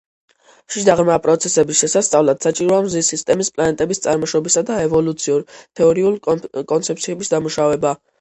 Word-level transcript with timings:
შიდა 0.75 0.93
ღრმა 0.99 1.15
პროცესების 1.25 1.81
შესასწავლად 1.81 2.39
საჭიროა 2.47 2.79
მზის 2.85 3.09
სისტემის 3.13 3.51
პლანეტების 3.57 4.01
წარმოშობისა 4.05 4.63
და 4.71 4.79
ევოლუციურ 4.87 5.45
თეორიული 5.81 6.65
კონცეფციების 6.73 7.31
დამუშავება. 7.35 7.93